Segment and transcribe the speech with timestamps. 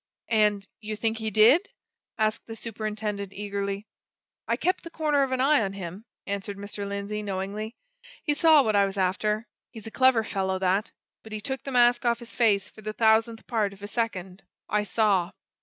[0.29, 1.69] "And you think he did?"
[2.17, 3.85] asked the superintendent, eagerly.
[4.47, 6.87] "I kept the corner of an eye on him," answered Mr.
[6.87, 7.75] Lindsey, knowingly.
[8.23, 9.47] "He saw what I was after!
[9.69, 10.89] He's a clever fellow, that
[11.21, 14.41] but he took the mask off his face for the thousandth part of a second.
[14.67, 15.33] I saw!"